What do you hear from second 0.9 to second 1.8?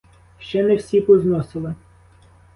позносили.